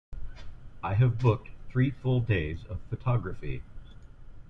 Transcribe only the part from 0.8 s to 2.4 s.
I have booked three full